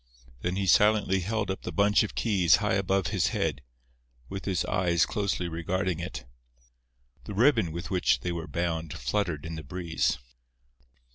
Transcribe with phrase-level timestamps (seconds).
[0.41, 3.61] Then he silently held up the bunch of keys high above his head,
[4.29, 6.25] with his eyes closely regarding it.
[7.25, 10.17] The ribbon with which they were bound fluttered in the breeze.